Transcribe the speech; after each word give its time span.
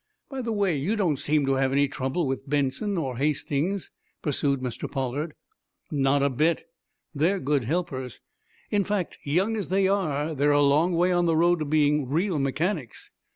"By 0.31 0.41
the 0.41 0.51
way, 0.51 0.75
you 0.75 0.95
don't 0.95 1.19
seem 1.19 1.45
to 1.45 1.53
have 1.61 1.71
any 1.71 1.87
trouble 1.87 2.25
with 2.25 2.49
Benson 2.49 2.97
or 2.97 3.17
Hastings," 3.17 3.91
pursued 4.23 4.59
Mr. 4.59 4.91
Pollard. 4.91 5.35
"Not 5.91 6.23
a 6.23 6.29
bit. 6.31 6.65
They're 7.13 7.39
good 7.39 7.65
helpers. 7.65 8.19
In 8.71 8.83
fact, 8.83 9.19
young 9.21 9.55
as 9.55 9.67
they 9.69 9.87
are, 9.87 10.33
they 10.33 10.45
are 10.45 10.53
a 10.53 10.63
long 10.63 10.93
way 10.93 11.11
on 11.11 11.27
the 11.27 11.37
road 11.37 11.59
to 11.59 11.65
being 11.65 12.09
real 12.09 12.39
mechanics." 12.39 13.11